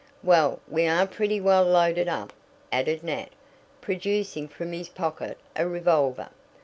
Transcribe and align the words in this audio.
"Well, 0.23 0.61
we 0.67 0.87
are 0.87 1.05
pretty 1.05 1.39
well 1.39 1.63
loaded 1.63 2.07
up," 2.07 2.33
added 2.71 3.03
Nat, 3.03 3.29
producing 3.81 4.47
from 4.47 4.73
his 4.73 4.89
pocket 4.89 5.37
a 5.55 5.67
revolver. 5.67 6.29